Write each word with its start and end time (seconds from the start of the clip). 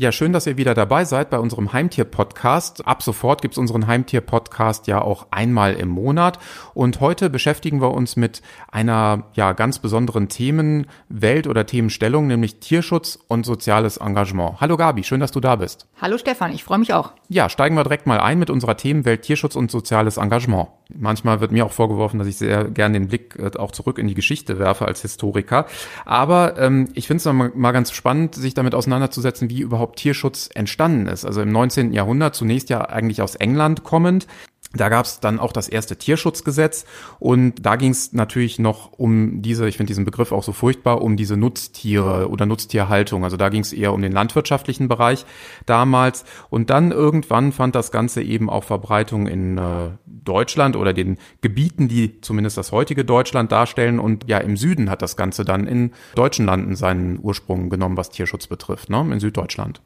Ja, 0.00 0.12
schön, 0.12 0.32
dass 0.32 0.46
ihr 0.46 0.56
wieder 0.56 0.72
dabei 0.72 1.04
seid 1.04 1.28
bei 1.28 1.38
unserem 1.38 1.74
Heimtier-Podcast. 1.74 2.86
Ab 2.86 3.02
sofort 3.02 3.42
gibt's 3.42 3.58
unseren 3.58 3.86
Heimtier-Podcast 3.86 4.86
ja 4.86 5.02
auch 5.02 5.26
einmal 5.30 5.74
im 5.74 5.88
Monat. 5.88 6.38
Und 6.72 7.00
heute 7.00 7.28
beschäftigen 7.28 7.82
wir 7.82 7.90
uns 7.90 8.16
mit 8.16 8.40
einer 8.72 9.24
ja 9.34 9.52
ganz 9.52 9.78
besonderen 9.78 10.30
Themenwelt 10.30 11.46
oder 11.46 11.66
Themenstellung, 11.66 12.28
nämlich 12.28 12.60
Tierschutz 12.60 13.18
und 13.28 13.44
soziales 13.44 13.98
Engagement. 13.98 14.58
Hallo 14.62 14.78
Gabi, 14.78 15.04
schön, 15.04 15.20
dass 15.20 15.32
du 15.32 15.40
da 15.40 15.56
bist. 15.56 15.86
Hallo 16.00 16.16
Stefan, 16.16 16.54
ich 16.54 16.64
freue 16.64 16.78
mich 16.78 16.94
auch. 16.94 17.12
Ja, 17.32 17.48
steigen 17.48 17.76
wir 17.76 17.84
direkt 17.84 18.08
mal 18.08 18.18
ein 18.18 18.40
mit 18.40 18.50
unserer 18.50 18.76
Themenwelt 18.76 19.22
Tierschutz 19.22 19.54
und 19.54 19.70
soziales 19.70 20.16
Engagement. 20.16 20.66
Manchmal 20.92 21.40
wird 21.40 21.52
mir 21.52 21.64
auch 21.64 21.70
vorgeworfen, 21.70 22.18
dass 22.18 22.26
ich 22.26 22.36
sehr 22.36 22.64
gerne 22.64 22.98
den 22.98 23.06
Blick 23.06 23.36
äh, 23.38 23.56
auch 23.56 23.70
zurück 23.70 23.98
in 23.98 24.08
die 24.08 24.14
Geschichte 24.14 24.58
werfe 24.58 24.84
als 24.84 25.02
Historiker. 25.02 25.66
Aber 26.04 26.58
ähm, 26.58 26.88
ich 26.94 27.06
finde 27.06 27.18
es 27.18 27.54
mal 27.54 27.70
ganz 27.70 27.92
spannend, 27.92 28.34
sich 28.34 28.54
damit 28.54 28.74
auseinanderzusetzen, 28.74 29.48
wie 29.48 29.60
überhaupt 29.60 30.00
Tierschutz 30.00 30.50
entstanden 30.52 31.06
ist. 31.06 31.24
Also 31.24 31.40
im 31.40 31.52
19. 31.52 31.92
Jahrhundert 31.92 32.34
zunächst 32.34 32.68
ja 32.68 32.80
eigentlich 32.80 33.22
aus 33.22 33.36
England 33.36 33.84
kommend. 33.84 34.26
Da 34.72 34.88
gab 34.88 35.04
es 35.04 35.18
dann 35.18 35.40
auch 35.40 35.52
das 35.52 35.68
erste 35.68 35.96
Tierschutzgesetz 35.96 36.84
und 37.18 37.66
da 37.66 37.74
ging 37.74 37.90
es 37.90 38.12
natürlich 38.12 38.60
noch 38.60 38.92
um 38.92 39.42
diese, 39.42 39.66
ich 39.68 39.76
finde 39.76 39.88
diesen 39.88 40.04
Begriff 40.04 40.30
auch 40.30 40.44
so 40.44 40.52
furchtbar, 40.52 41.02
um 41.02 41.16
diese 41.16 41.36
Nutztiere 41.36 42.28
oder 42.28 42.46
Nutztierhaltung. 42.46 43.24
Also 43.24 43.36
da 43.36 43.48
ging 43.48 43.62
es 43.62 43.72
eher 43.72 43.92
um 43.92 44.00
den 44.00 44.12
landwirtschaftlichen 44.12 44.86
Bereich 44.86 45.26
damals 45.66 46.24
und 46.50 46.70
dann 46.70 46.92
irgendwann 46.92 47.50
fand 47.50 47.74
das 47.74 47.90
Ganze 47.90 48.22
eben 48.22 48.48
auch 48.48 48.62
Verbreitung 48.62 49.26
in 49.26 49.58
äh, 49.58 49.90
Deutschland 50.06 50.76
oder 50.76 50.92
den 50.92 51.18
Gebieten, 51.40 51.88
die 51.88 52.20
zumindest 52.20 52.56
das 52.56 52.70
heutige 52.70 53.04
Deutschland 53.04 53.50
darstellen 53.50 53.98
und 53.98 54.28
ja 54.28 54.38
im 54.38 54.56
Süden 54.56 54.88
hat 54.88 55.02
das 55.02 55.16
Ganze 55.16 55.44
dann 55.44 55.66
in 55.66 55.90
deutschen 56.14 56.46
Landen 56.46 56.76
seinen 56.76 57.18
Ursprung 57.20 57.70
genommen, 57.70 57.96
was 57.96 58.10
Tierschutz 58.10 58.46
betrifft, 58.46 58.88
ne? 58.88 59.00
in 59.10 59.18
Süddeutschland. 59.18 59.80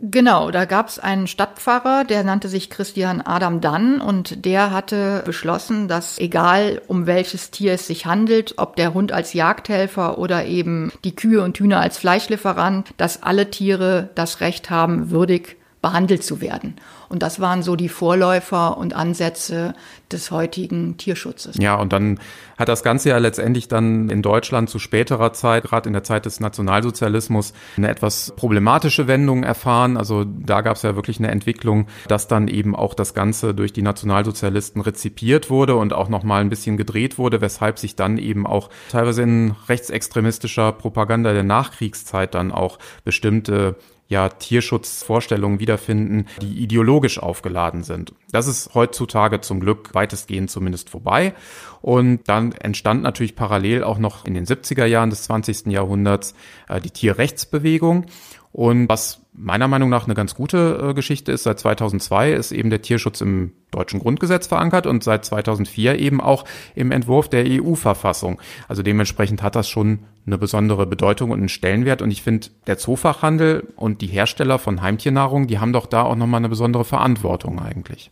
Genau, 0.00 0.52
da 0.52 0.64
gab 0.64 0.86
es 0.86 1.00
einen 1.00 1.26
Stadtpfarrer, 1.26 2.04
der 2.04 2.22
nannte 2.22 2.48
sich 2.48 2.70
Christian 2.70 3.20
Adam 3.20 3.60
Dann 3.60 4.00
und 4.00 4.44
der 4.44 4.70
hatte 4.70 5.24
beschlossen, 5.26 5.88
dass 5.88 6.18
egal 6.18 6.80
um 6.86 7.06
welches 7.06 7.50
Tier 7.50 7.72
es 7.72 7.88
sich 7.88 8.06
handelt, 8.06 8.54
ob 8.58 8.76
der 8.76 8.94
Hund 8.94 9.10
als 9.10 9.32
Jagdhelfer 9.32 10.18
oder 10.18 10.44
eben 10.44 10.92
die 11.02 11.16
Kühe 11.16 11.42
und 11.42 11.58
Hühner 11.58 11.80
als 11.80 11.98
Fleischlieferant, 11.98 12.94
dass 12.96 13.24
alle 13.24 13.50
Tiere 13.50 14.10
das 14.14 14.40
Recht 14.40 14.70
haben, 14.70 15.10
würdig 15.10 15.57
behandelt 15.80 16.24
zu 16.24 16.40
werden. 16.40 16.76
Und 17.08 17.22
das 17.22 17.40
waren 17.40 17.62
so 17.62 17.76
die 17.76 17.88
Vorläufer 17.88 18.76
und 18.76 18.94
Ansätze 18.94 19.74
des 20.10 20.30
heutigen 20.30 20.96
Tierschutzes. 20.96 21.56
Ja, 21.58 21.76
und 21.76 21.92
dann 21.92 22.18
hat 22.56 22.68
das 22.68 22.82
Ganze 22.82 23.10
ja 23.10 23.18
letztendlich 23.18 23.68
dann 23.68 24.10
in 24.10 24.20
Deutschland 24.20 24.68
zu 24.68 24.78
späterer 24.78 25.32
Zeit, 25.32 25.64
gerade 25.64 25.88
in 25.88 25.92
der 25.92 26.02
Zeit 26.02 26.26
des 26.26 26.40
Nationalsozialismus, 26.40 27.52
eine 27.76 27.88
etwas 27.88 28.32
problematische 28.36 29.06
Wendung 29.06 29.44
erfahren. 29.44 29.96
Also 29.96 30.24
da 30.24 30.60
gab 30.62 30.76
es 30.76 30.82
ja 30.82 30.96
wirklich 30.96 31.18
eine 31.18 31.30
Entwicklung, 31.30 31.86
dass 32.08 32.26
dann 32.26 32.48
eben 32.48 32.74
auch 32.74 32.94
das 32.94 33.14
Ganze 33.14 33.54
durch 33.54 33.72
die 33.72 33.82
Nationalsozialisten 33.82 34.82
rezipiert 34.82 35.50
wurde 35.50 35.76
und 35.76 35.92
auch 35.92 36.08
nochmal 36.08 36.40
ein 36.40 36.50
bisschen 36.50 36.76
gedreht 36.76 37.18
wurde, 37.18 37.40
weshalb 37.40 37.78
sich 37.78 37.94
dann 37.94 38.18
eben 38.18 38.46
auch 38.46 38.70
teilweise 38.90 39.22
in 39.22 39.54
rechtsextremistischer 39.68 40.72
Propaganda 40.72 41.32
der 41.32 41.44
Nachkriegszeit 41.44 42.34
dann 42.34 42.50
auch 42.50 42.78
bestimmte 43.04 43.76
ja 44.08 44.30
Tierschutzvorstellungen 44.30 45.60
wiederfinden, 45.60 46.26
die 46.40 46.62
ideologisch 46.62 47.18
aufgeladen 47.18 47.82
sind. 47.82 48.14
Das 48.32 48.46
ist 48.46 48.74
heutzutage 48.74 49.42
zum 49.42 49.60
Glück 49.60 49.94
weitestgehend 49.94 50.50
zumindest 50.50 50.88
vorbei. 50.88 51.34
Und 51.82 52.26
dann 52.26 52.52
entstand 52.52 53.02
natürlich 53.02 53.36
parallel 53.36 53.84
auch 53.84 53.98
noch 53.98 54.24
in 54.24 54.34
den 54.34 54.46
70er 54.46 54.86
Jahren 54.86 55.10
des 55.10 55.24
20. 55.24 55.66
Jahrhunderts 55.66 56.34
äh, 56.68 56.80
die 56.80 56.90
Tierrechtsbewegung. 56.90 58.06
Und 58.50 58.88
was 58.88 59.20
meiner 59.34 59.68
Meinung 59.68 59.90
nach 59.90 60.06
eine 60.06 60.14
ganz 60.14 60.34
gute 60.34 60.88
äh, 60.90 60.94
Geschichte 60.94 61.30
ist, 61.30 61.42
seit 61.42 61.60
2002 61.60 62.32
ist 62.32 62.50
eben 62.50 62.70
der 62.70 62.82
Tierschutz 62.82 63.20
im 63.20 63.52
deutschen 63.70 64.00
Grundgesetz 64.00 64.46
verankert 64.46 64.86
und 64.86 65.04
seit 65.04 65.24
2004 65.24 65.98
eben 65.98 66.20
auch 66.20 66.44
im 66.74 66.90
Entwurf 66.90 67.28
der 67.28 67.44
EU-Verfassung. 67.46 68.40
Also 68.66 68.82
dementsprechend 68.82 69.42
hat 69.42 69.56
das 69.56 69.68
schon 69.68 70.00
eine 70.26 70.38
besondere 70.38 70.86
Bedeutung 70.86 71.30
und 71.30 71.38
einen 71.38 71.48
Stellenwert. 71.48 72.02
Und 72.02 72.10
ich 72.10 72.22
finde, 72.22 72.48
der 72.66 72.78
Zoofachhandel 72.78 73.66
und 73.76 74.00
die 74.00 74.06
Hersteller 74.06 74.58
von 74.58 74.82
Heimtiernahrung, 74.82 75.46
die 75.46 75.58
haben 75.58 75.72
doch 75.72 75.86
da 75.86 76.02
auch 76.02 76.16
nochmal 76.16 76.38
eine 76.38 76.48
besondere 76.48 76.84
Verantwortung 76.84 77.58
eigentlich. 77.60 78.10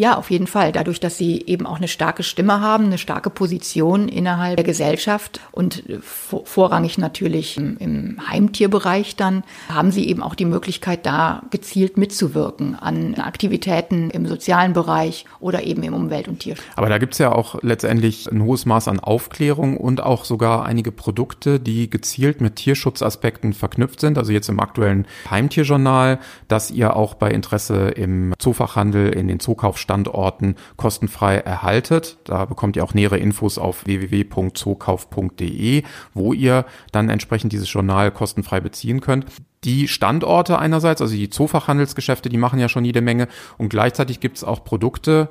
Ja, 0.00 0.16
auf 0.16 0.30
jeden 0.30 0.46
Fall. 0.46 0.72
Dadurch, 0.72 0.98
dass 0.98 1.18
sie 1.18 1.42
eben 1.46 1.66
auch 1.66 1.76
eine 1.76 1.86
starke 1.86 2.22
Stimme 2.22 2.62
haben, 2.62 2.86
eine 2.86 2.96
starke 2.96 3.28
Position 3.28 4.08
innerhalb 4.08 4.56
der 4.56 4.64
Gesellschaft 4.64 5.40
und 5.52 5.84
vorrangig 6.00 6.96
natürlich 6.96 7.58
im, 7.58 7.76
im, 7.76 8.16
Heimtierbereich 8.26 9.16
dann, 9.16 9.44
haben 9.68 9.90
sie 9.90 10.08
eben 10.08 10.22
auch 10.22 10.34
die 10.34 10.46
Möglichkeit, 10.46 11.04
da 11.04 11.42
gezielt 11.50 11.98
mitzuwirken 11.98 12.76
an 12.76 13.16
Aktivitäten 13.16 14.08
im 14.08 14.24
sozialen 14.24 14.72
Bereich 14.72 15.26
oder 15.38 15.64
eben 15.64 15.82
im 15.82 15.92
Umwelt- 15.92 16.28
und 16.28 16.38
Tierschutz. 16.38 16.64
Aber 16.76 16.88
da 16.88 16.96
gibt's 16.96 17.18
ja 17.18 17.32
auch 17.32 17.56
letztendlich 17.60 18.26
ein 18.32 18.42
hohes 18.42 18.64
Maß 18.64 18.88
an 18.88 19.00
Aufklärung 19.00 19.76
und 19.76 20.02
auch 20.02 20.24
sogar 20.24 20.64
einige 20.64 20.92
Produkte, 20.92 21.60
die 21.60 21.90
gezielt 21.90 22.40
mit 22.40 22.56
Tierschutzaspekten 22.56 23.52
verknüpft 23.52 24.00
sind. 24.00 24.16
Also 24.16 24.32
jetzt 24.32 24.48
im 24.48 24.60
aktuellen 24.60 25.06
Heimtierjournal, 25.28 26.20
dass 26.48 26.70
ihr 26.70 26.96
auch 26.96 27.12
bei 27.12 27.30
Interesse 27.30 27.88
im 27.88 28.32
Zoofachhandel 28.38 29.10
in 29.10 29.28
den 29.28 29.40
Zookauf 29.40 29.78
Standorten 29.90 30.54
kostenfrei 30.76 31.38
erhaltet. 31.38 32.18
Da 32.22 32.44
bekommt 32.44 32.76
ihr 32.76 32.84
auch 32.84 32.94
nähere 32.94 33.18
Infos 33.18 33.58
auf 33.58 33.86
www.zookauf.de, 33.86 35.82
wo 36.14 36.32
ihr 36.32 36.64
dann 36.92 37.08
entsprechend 37.08 37.52
dieses 37.52 37.72
Journal 37.72 38.12
kostenfrei 38.12 38.60
beziehen 38.60 39.00
könnt. 39.00 39.26
Die 39.64 39.88
Standorte 39.88 40.60
einerseits, 40.60 41.02
also 41.02 41.12
die 41.12 41.28
Zoofachhandelsgeschäfte, 41.28 42.28
die 42.28 42.36
machen 42.36 42.60
ja 42.60 42.68
schon 42.68 42.84
jede 42.84 43.00
Menge 43.00 43.26
und 43.58 43.68
gleichzeitig 43.68 44.20
gibt 44.20 44.36
es 44.36 44.44
auch 44.44 44.62
Produkte, 44.62 45.30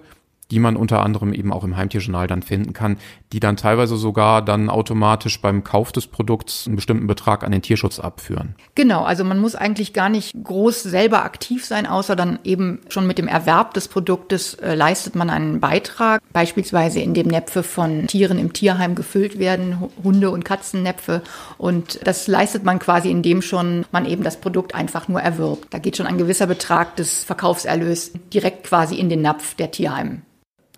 die 0.52 0.60
man 0.60 0.76
unter 0.76 1.02
anderem 1.04 1.34
eben 1.34 1.54
auch 1.54 1.64
im 1.64 1.78
Heimtierjournal 1.78 2.28
dann 2.28 2.42
finden 2.42 2.74
kann, 2.74 2.98
die 3.34 3.40
dann 3.40 3.58
teilweise 3.58 3.98
sogar 3.98 4.42
dann 4.42 4.70
automatisch 4.70 5.42
beim 5.42 5.64
Kauf 5.64 5.92
des 5.92 6.08
Produkts 6.08 6.66
einen 6.66 6.76
bestimmten 6.76 7.08
Betrag 7.08 7.44
an 7.44 7.52
den 7.52 7.62
Tierschutz 7.62 8.00
abführen. 8.00 8.56
Genau, 8.76 9.04
also 9.04 9.24
man 9.24 9.40
muss 9.40 9.56
eigentlich 9.56 9.94
gar 9.94 10.10
nicht 10.10 10.34
groß 10.44 10.84
selber 10.84 11.24
aktiv 11.24 11.66
sein, 11.66 11.86
außer 11.86 12.16
dann 12.16 12.40
eben 12.44 12.80
schon 12.90 13.06
mit 13.06 13.18
dem 13.18 13.28
Erwerb 13.28 13.74
des 13.74 13.88
Produktes 13.88 14.56
äh, 14.56 14.74
leistet 14.76 15.16
man 15.16 15.30
einen 15.30 15.60
Beitrag, 15.60 16.22
beispielsweise 16.34 17.00
indem 17.00 17.28
Näpfe 17.28 17.64
von 17.64 18.08
Tieren 18.08 18.40
im 18.40 18.54
Tierheim 18.54 18.96
gefüllt 18.96 19.40
werden, 19.40 19.90
Hunde- 20.04 20.32
und 20.32 20.46
Katzennäpfe 20.46 21.22
und 21.58 22.00
das 22.06 22.28
leistet 22.28 22.64
man 22.64 22.80
quasi, 22.80 23.12
indem 23.12 23.42
schon 23.42 23.86
man 23.92 24.06
eben 24.06 24.24
das 24.24 24.38
Produkt 24.38 24.74
einfach 24.74 25.08
nur 25.08 25.22
erwirbt. 25.22 25.68
Da 25.72 25.78
geht 25.78 25.98
schon 25.98 26.08
ein 26.08 26.18
gewisser 26.18 26.48
Betrag 26.48 26.96
des 26.96 27.24
Verkaufserlös 27.24 28.14
direkt 28.34 28.66
quasi 28.66 28.96
in 28.96 29.10
den 29.10 29.22
Napf 29.22 29.56
der 29.56 29.72
Tierheim. 29.72 30.22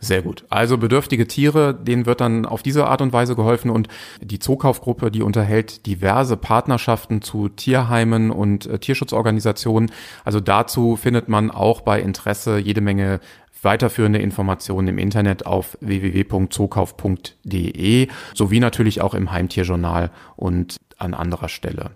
Sehr 0.03 0.23
gut. 0.23 0.45
Also 0.49 0.79
bedürftige 0.79 1.27
Tiere, 1.27 1.75
denen 1.75 2.07
wird 2.07 2.21
dann 2.21 2.47
auf 2.47 2.63
diese 2.63 2.87
Art 2.87 3.03
und 3.03 3.13
Weise 3.13 3.35
geholfen 3.35 3.69
und 3.69 3.87
die 4.19 4.39
Zookaufgruppe, 4.39 5.11
die 5.11 5.21
unterhält 5.21 5.85
diverse 5.85 6.37
Partnerschaften 6.37 7.21
zu 7.21 7.49
Tierheimen 7.49 8.31
und 8.31 8.65
äh, 8.65 8.79
Tierschutzorganisationen. 8.79 9.91
Also 10.25 10.39
dazu 10.39 10.95
findet 10.95 11.29
man 11.29 11.51
auch 11.51 11.81
bei 11.81 12.01
Interesse 12.01 12.57
jede 12.57 12.81
Menge 12.81 13.19
weiterführende 13.61 14.17
Informationen 14.17 14.87
im 14.87 14.97
Internet 14.97 15.45
auf 15.45 15.77
www.zookauf.de 15.81 18.07
sowie 18.33 18.59
natürlich 18.59 19.01
auch 19.01 19.13
im 19.13 19.31
Heimtierjournal 19.31 20.09
und 20.35 20.77
an 20.97 21.13
anderer 21.13 21.47
Stelle. 21.47 21.91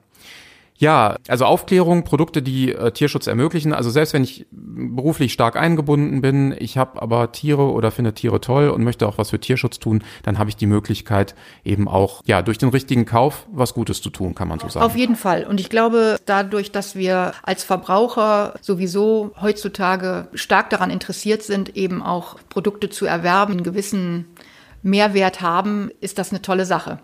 Ja, 0.77 1.15
also 1.29 1.45
Aufklärung, 1.45 2.03
Produkte, 2.03 2.41
die 2.41 2.73
äh, 2.73 2.91
Tierschutz 2.91 3.27
ermöglichen. 3.27 3.71
Also 3.71 3.89
selbst 3.89 4.13
wenn 4.13 4.23
ich 4.25 4.45
beruflich 4.51 5.31
stark 5.31 5.55
eingebunden 5.55 6.21
bin, 6.21 6.53
ich 6.57 6.77
habe 6.77 7.01
aber 7.01 7.31
Tiere 7.31 7.71
oder 7.71 7.91
finde 7.91 8.13
Tiere 8.13 8.41
toll 8.41 8.67
und 8.69 8.83
möchte 8.83 9.07
auch 9.07 9.17
was 9.17 9.29
für 9.29 9.39
Tierschutz 9.39 9.79
tun, 9.79 10.03
dann 10.23 10.37
habe 10.37 10.49
ich 10.49 10.57
die 10.57 10.65
Möglichkeit 10.65 11.33
eben 11.63 11.87
auch 11.87 12.21
ja 12.25 12.41
durch 12.41 12.57
den 12.57 12.69
richtigen 12.69 13.05
Kauf 13.05 13.47
was 13.53 13.73
Gutes 13.73 14.01
zu 14.01 14.09
tun, 14.09 14.35
kann 14.35 14.49
man 14.49 14.59
so 14.59 14.67
sagen. 14.67 14.85
Auf 14.85 14.97
jeden 14.97 15.15
Fall. 15.15 15.45
Und 15.45 15.61
ich 15.61 15.69
glaube, 15.69 16.17
dadurch, 16.25 16.73
dass 16.73 16.95
wir 16.95 17.33
als 17.43 17.63
Verbraucher 17.63 18.55
sowieso 18.59 19.31
heutzutage 19.41 20.27
stark 20.33 20.69
daran 20.71 20.89
interessiert 20.89 21.43
sind, 21.43 21.77
eben 21.77 22.01
auch 22.01 22.35
Produkte 22.49 22.89
zu 22.89 23.05
erwerben, 23.05 23.53
einen 23.53 23.63
gewissen 23.63 24.25
Mehrwert 24.83 25.39
haben, 25.39 25.89
ist 26.01 26.17
das 26.17 26.31
eine 26.31 26.41
tolle 26.41 26.65
Sache. 26.65 26.99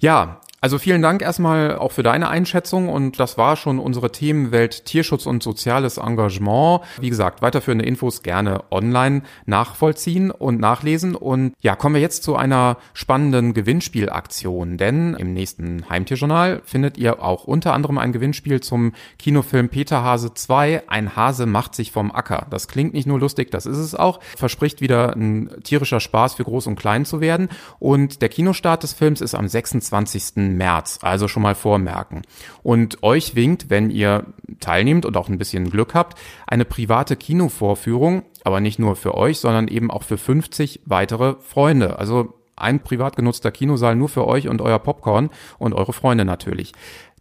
Ja, 0.00 0.40
also 0.66 0.78
vielen 0.78 1.00
Dank 1.00 1.22
erstmal 1.22 1.78
auch 1.78 1.92
für 1.92 2.02
deine 2.02 2.28
Einschätzung 2.28 2.88
und 2.88 3.20
das 3.20 3.38
war 3.38 3.54
schon 3.54 3.78
unsere 3.78 4.10
Themenwelt 4.10 4.84
Tierschutz 4.84 5.24
und 5.24 5.40
soziales 5.40 5.96
Engagement. 5.96 6.80
Wie 7.00 7.08
gesagt, 7.08 7.40
weiterführende 7.40 7.84
Infos 7.84 8.24
gerne 8.24 8.64
online 8.72 9.22
nachvollziehen 9.44 10.32
und 10.32 10.58
nachlesen 10.58 11.14
und 11.14 11.54
ja, 11.60 11.76
kommen 11.76 11.94
wir 11.94 12.02
jetzt 12.02 12.24
zu 12.24 12.34
einer 12.34 12.78
spannenden 12.94 13.54
Gewinnspielaktion, 13.54 14.76
denn 14.76 15.14
im 15.14 15.34
nächsten 15.34 15.88
Heimtierjournal 15.88 16.62
findet 16.64 16.98
ihr 16.98 17.22
auch 17.22 17.44
unter 17.44 17.72
anderem 17.72 17.98
ein 17.98 18.10
Gewinnspiel 18.10 18.60
zum 18.60 18.92
Kinofilm 19.20 19.68
Peter 19.68 20.02
Hase 20.02 20.34
2, 20.34 20.88
ein 20.88 21.14
Hase 21.14 21.46
macht 21.46 21.76
sich 21.76 21.92
vom 21.92 22.10
Acker. 22.10 22.48
Das 22.50 22.66
klingt 22.66 22.92
nicht 22.92 23.06
nur 23.06 23.20
lustig, 23.20 23.52
das 23.52 23.66
ist 23.66 23.78
es 23.78 23.94
auch, 23.94 24.18
verspricht 24.36 24.80
wieder 24.80 25.14
ein 25.14 25.48
tierischer 25.62 26.00
Spaß 26.00 26.34
für 26.34 26.42
groß 26.42 26.66
und 26.66 26.74
klein 26.74 27.04
zu 27.04 27.20
werden 27.20 27.50
und 27.78 28.20
der 28.20 28.30
Kinostart 28.30 28.82
des 28.82 28.94
Films 28.94 29.20
ist 29.20 29.36
am 29.36 29.46
26. 29.46 30.55
März, 30.56 30.98
also 31.02 31.28
schon 31.28 31.42
mal 31.42 31.54
vormerken. 31.54 32.22
Und 32.62 33.02
euch 33.02 33.34
winkt, 33.34 33.70
wenn 33.70 33.90
ihr 33.90 34.26
teilnehmt 34.60 35.04
und 35.04 35.16
auch 35.16 35.28
ein 35.28 35.38
bisschen 35.38 35.70
Glück 35.70 35.94
habt, 35.94 36.18
eine 36.46 36.64
private 36.64 37.16
Kinovorführung, 37.16 38.22
aber 38.44 38.60
nicht 38.60 38.78
nur 38.78 38.96
für 38.96 39.14
euch, 39.14 39.38
sondern 39.38 39.68
eben 39.68 39.90
auch 39.90 40.02
für 40.02 40.18
50 40.18 40.82
weitere 40.86 41.34
Freunde. 41.40 41.98
Also 41.98 42.34
ein 42.56 42.80
privat 42.80 43.16
genutzter 43.16 43.52
Kinosaal 43.52 43.96
nur 43.96 44.08
für 44.08 44.26
euch 44.26 44.48
und 44.48 44.62
euer 44.62 44.78
Popcorn 44.78 45.30
und 45.58 45.74
eure 45.74 45.92
Freunde 45.92 46.24
natürlich. 46.24 46.72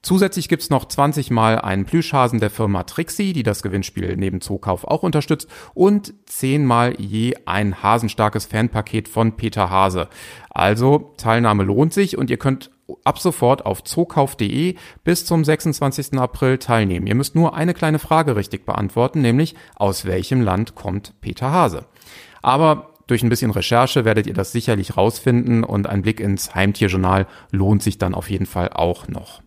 Zusätzlich 0.06 0.50
gibt's 0.50 0.70
noch 0.70 0.86
20 0.88 1.32
Mal 1.32 1.60
einen 1.60 1.86
Plüschhasen 1.86 2.40
der 2.40 2.52
Firma 2.52 2.84
Trixie, 2.84 3.34
die 3.34 3.42
das 3.42 3.64
Gewinnspiel 3.64 4.16
neben 4.18 4.40
Zookauf 4.40 4.84
auch 4.84 5.02
unterstützt 5.02 5.50
und 5.74 6.14
10 6.28 6.64
Mal 6.64 6.94
je 7.02 7.34
ein 7.48 7.82
hasenstarkes 7.82 8.46
Fanpaket 8.46 9.08
von 9.08 9.36
Peter 9.36 9.72
Hase. 9.72 10.08
Also 10.52 11.16
Teilnahme 11.18 11.64
lohnt 11.64 11.92
sich 11.92 12.20
und 12.20 12.30
ihr 12.30 12.38
könnt 12.38 12.70
ab 13.04 13.20
sofort 13.20 13.66
auf 13.66 13.84
zookauf.de 13.84 14.76
bis 15.04 15.26
zum 15.26 15.44
26. 15.44 16.18
April 16.20 16.58
teilnehmen. 16.58 17.08
Ihr 17.08 17.16
müsst 17.16 17.36
nur 17.36 17.56
eine 17.56 17.74
kleine 17.74 18.00
Frage 18.00 18.36
richtig 18.36 18.66
beantworten, 18.66 19.22
nämlich 19.22 19.56
aus 19.76 20.06
welchem 20.06 20.42
Land 20.42 20.76
kommt 20.76 21.20
Peter 21.22 21.52
Hase? 21.52 21.86
Aber 22.42 22.92
durch 23.08 23.24
ein 23.24 23.30
bisschen 23.30 23.52
Recherche 23.52 24.06
werdet 24.06 24.28
ihr 24.28 24.34
das 24.34 24.52
sicherlich 24.52 24.98
rausfinden 24.98 25.64
und 25.64 25.88
ein 25.88 26.02
Blick 26.02 26.20
ins 26.20 26.56
Heimtierjournal 26.56 27.28
lohnt 27.52 27.84
sich 27.84 27.98
dann 27.98 28.16
auf 28.16 28.30
jeden 28.30 28.46
Fall 28.48 28.70
auch 28.70 29.08
noch. 29.08 29.42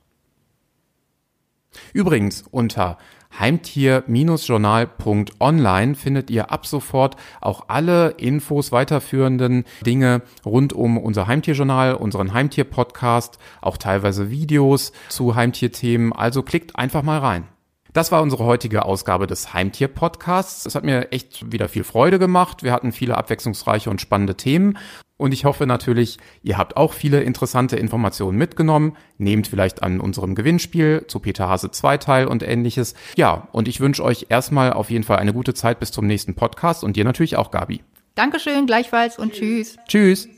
Übrigens, 1.92 2.44
unter 2.50 2.98
heimtier-journal.online 3.38 5.94
findet 5.94 6.30
ihr 6.30 6.50
ab 6.50 6.66
sofort 6.66 7.16
auch 7.40 7.64
alle 7.68 8.10
Infos, 8.18 8.72
weiterführenden 8.72 9.64
Dinge 9.84 10.22
rund 10.44 10.72
um 10.72 10.98
unser 10.98 11.26
Heimtierjournal, 11.26 11.94
unseren 11.94 12.32
Heimtier-Podcast, 12.32 13.38
auch 13.60 13.76
teilweise 13.76 14.30
Videos 14.30 14.92
zu 15.08 15.34
Heimtierthemen. 15.34 16.12
Also 16.12 16.42
klickt 16.42 16.76
einfach 16.76 17.02
mal 17.02 17.18
rein. 17.18 17.48
Das 17.92 18.12
war 18.12 18.22
unsere 18.22 18.44
heutige 18.44 18.84
Ausgabe 18.84 19.26
des 19.26 19.54
Heimtier-Podcasts. 19.54 20.66
Es 20.66 20.74
hat 20.74 20.84
mir 20.84 21.10
echt 21.10 21.50
wieder 21.50 21.68
viel 21.68 21.84
Freude 21.84 22.18
gemacht. 22.18 22.62
Wir 22.62 22.72
hatten 22.72 22.92
viele 22.92 23.16
abwechslungsreiche 23.16 23.90
und 23.90 24.00
spannende 24.00 24.36
Themen. 24.36 24.78
Und 25.18 25.34
ich 25.34 25.44
hoffe 25.44 25.66
natürlich, 25.66 26.16
ihr 26.42 26.56
habt 26.56 26.78
auch 26.78 26.94
viele 26.94 27.20
interessante 27.20 27.76
Informationen 27.76 28.38
mitgenommen. 28.38 28.96
Nehmt 29.18 29.48
vielleicht 29.48 29.82
an 29.82 30.00
unserem 30.00 30.34
Gewinnspiel 30.34 31.04
zu 31.08 31.18
Peter 31.20 31.48
Hase 31.48 31.70
2 31.70 31.98
teil 31.98 32.26
und 32.26 32.42
ähnliches. 32.42 32.94
Ja, 33.16 33.48
und 33.52 33.68
ich 33.68 33.80
wünsche 33.80 34.02
euch 34.02 34.26
erstmal 34.30 34.72
auf 34.72 34.90
jeden 34.90 35.04
Fall 35.04 35.18
eine 35.18 35.34
gute 35.34 35.52
Zeit 35.52 35.80
bis 35.80 35.90
zum 35.90 36.06
nächsten 36.06 36.34
Podcast 36.34 36.84
und 36.84 36.96
dir 36.96 37.04
natürlich 37.04 37.36
auch, 37.36 37.50
Gabi. 37.50 37.82
Dankeschön, 38.14 38.66
gleichfalls 38.66 39.18
und 39.18 39.32
tschüss. 39.32 39.76
Tschüss. 39.86 40.28